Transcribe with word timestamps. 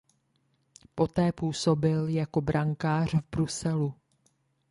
Poté 0.95 1.31
působil 1.31 2.07
jako 2.07 2.41
bankéř 2.41 3.13
v 3.13 3.21
Bruselu. 3.31 3.93